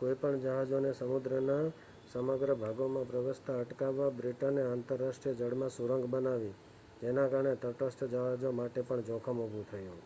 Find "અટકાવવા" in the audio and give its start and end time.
3.60-4.10